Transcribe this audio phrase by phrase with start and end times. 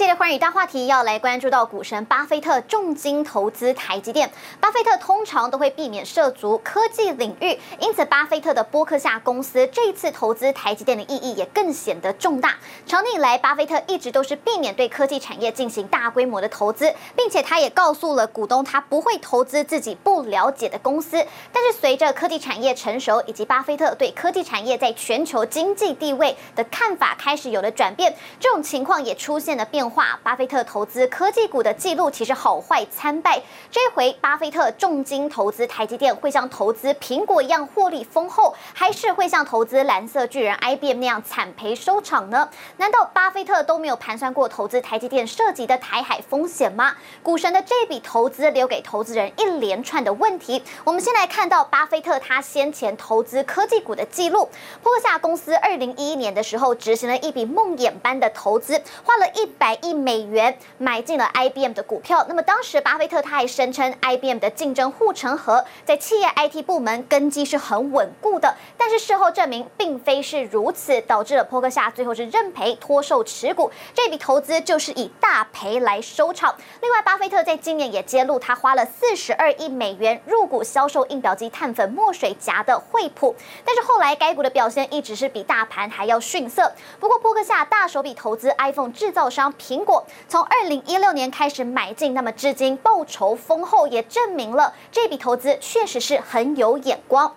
[0.00, 4.30] 这一节的寰宇大话题要来关注到股神巴菲特重金投资台积电。
[4.58, 12.54] 巴菲特通常都会避免涉足科技领域，因此巴菲特的波克夏公司这次投资台积电的意义也更显得重大。
[12.86, 21.22] 长年以来，巴菲特一直都是避免对科技产业进行大规模的投资，并且他也告诉了股东，他不会投资自己不了解的公司。
[21.52, 29.66] 但是随着科技产业成熟，以及巴菲特对科技产业在全球经济地位的看法开始有了转变，这种情况也出现了。
[29.66, 33.40] 变化，巴菲特投资科技股的记录其实好坏参半。
[33.70, 42.48] 这回，巴菲特重金投资台积电，会像投资苹果一样获利丰厚，还是会像投资蓝色巨人 IBM 那样惨赔收场呢？
[42.76, 46.94] 难道巴菲特都没有盘算过投资台积电涉及的台海风险吗？
[47.22, 50.62] 股神的这笔投资留给投资人一连串的问题。
[50.84, 54.48] 我们先来看到巴菲特他先前投资科技股的记录。
[54.82, 62.24] 波下公司二零一一年的时候执行了一笔梦魇般的投资，花了一百亿美元买进了 IBM 的股票。
[62.28, 68.56] 那么当时巴菲特他还声称，IBM 的竞争护城河在企业 IT 部门根基是很稳固的。
[68.76, 73.70] 但是事后证明并非是如此，导致了波克夏最后是认赔脱售持股。
[73.94, 76.54] 这笔投资就是以大赔来收场。
[76.80, 83.34] 另外，巴菲特在今年也揭露，他花了四十二亿美元入股销售印表机碳粉墨水夹的惠普。
[83.64, 86.72] 但是后来该股的表现一直是比大盘还要逊色。
[86.98, 89.52] 不过波克夏大手笔投资 iPhone 制造商。
[89.70, 97.36] 苹果从二零一六年开始买进，那么至今报酬丰厚，也证明了这笔投资确实是很有眼光。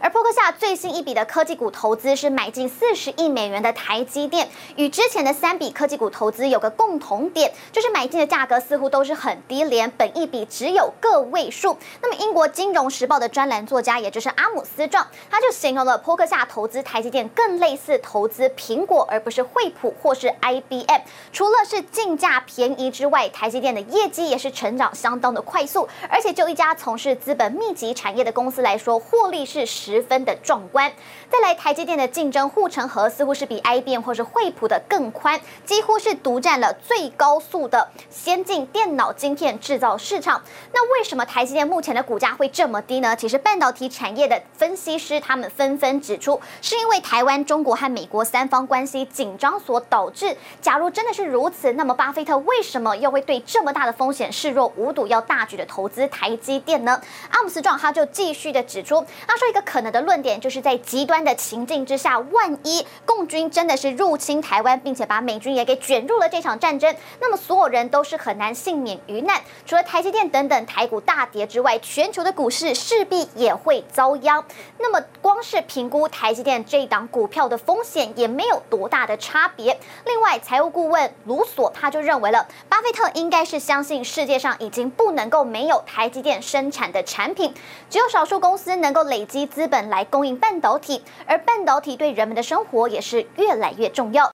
[0.00, 11.76] 而波克夏最新一笔的科技股投资是买进四十亿美元的台积电，与之前的三笔科技股投资有个共同点，就是买进的价格似乎都是很低廉，本一笔只有个位数。
[12.02, 21.00] 那么英国金融时报的专栏作家，也就是阿姆斯壮，他就形容了波克夏投资台积电更类似投资苹果，而不是惠普或是 IBM。
[21.32, 30.90] 除了是进价便宜之外，台积电的业绩也是成长相当的快速，而且就一家从事资本密集产业的公司来说，获利是十分的壮观。
[31.30, 40.42] 再来，台积电的竞争护城河似乎是比 IBM 或是惠普的更宽，几乎是独占了最高速的先进电脑晶片制造市场。
[40.72, 43.14] 那为什么台积电目前的股价会这么低呢？
[43.14, 50.36] 其实半导体产业的分析师他们纷纷指出，是因为台湾、中国和美国三方关系紧张所导致。
[50.60, 57.00] 假如真的是如此，那么巴菲特为什么又会对这么大的风险视若无睹，要大举的投资台积电呢？
[57.30, 59.75] 阿姆斯壮他就继续的指出，他说一个可。
[59.76, 69.38] 可能的论点就是在极端的情境之下，万一共军真的是入侵台湾，并且把美军也给卷入了这场战争，那么所有人都是很难幸免于难。
[69.66, 74.42] 除了台积电等等台股大跌之外，全球的股市势必也会遭殃。
[74.78, 79.78] 那么光是评估台积电这一档股票的风险，也没有多大的差别。
[80.06, 87.52] 另外，财务顾问卢索他就认为了，巴菲特应该是相信世界上已经不能够没有台积电生产的产品，
[87.90, 89.65] 只有少数公司能够累积资。
[89.66, 94.24] 资本来供应半导体，而半导体对人们的生活也是越来越重要。